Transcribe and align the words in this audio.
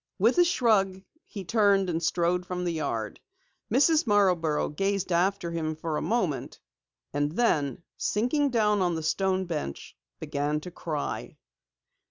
With 0.17 0.39
a 0.39 0.43
shrug, 0.43 1.03
he 1.27 1.43
turned 1.45 1.87
and 1.87 2.01
strode 2.01 2.43
from 2.43 2.63
the 2.63 2.73
yard. 2.73 3.19
Mrs. 3.71 4.07
Marborough 4.07 4.69
gazed 4.69 5.11
after 5.11 5.51
him 5.51 5.75
for 5.75 5.95
a 5.95 6.01
moment, 6.01 6.59
and 7.13 7.33
then 7.33 7.83
sinking 7.97 8.49
down 8.49 8.81
on 8.81 8.95
the 8.95 9.03
stone 9.03 9.45
bench, 9.45 9.95
began 10.19 10.59
to 10.61 10.71
cry. 10.71 11.37